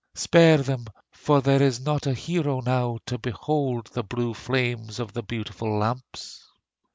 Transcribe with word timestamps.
Spare 0.15 0.57
them, 0.57 0.85
for 1.11 1.41
there 1.41 1.61
is 1.61 1.79
not 1.79 2.07
a 2.07 2.15
hero 2.15 2.59
now 2.61 2.97
To 3.05 3.19
behold 3.19 3.85
the 3.93 4.01
blue 4.01 4.33
flame 4.33 4.89
of 4.97 5.13
the 5.13 5.21
beautiful 5.21 5.77
lamps! 5.77 6.43